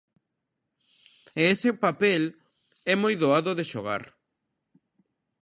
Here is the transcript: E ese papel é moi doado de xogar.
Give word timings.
E 1.39 1.41
ese 1.53 1.69
papel 1.85 2.23
é 2.91 2.93
moi 3.01 3.13
doado 3.21 3.51
de 3.59 3.65
xogar. 3.71 4.03